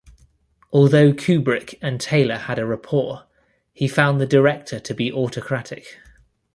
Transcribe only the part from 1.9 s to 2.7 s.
Taylor had a